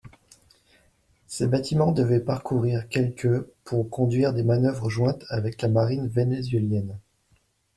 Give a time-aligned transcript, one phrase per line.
[1.27, 6.97] Ces bâtiments devaient parcourir quelques pour conduire des manœuvres jointes avec la Marine vénézuélienne.